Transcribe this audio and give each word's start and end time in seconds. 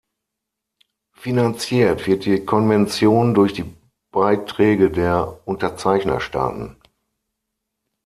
Finanziert 1.13 2.07
wird 2.07 2.25
die 2.25 2.43
Konvention 2.43 3.35
durch 3.35 3.53
die 3.53 3.71
Beiträge 4.11 4.89
der 4.89 5.39
Unterzeichnerstaaten. 5.45 6.75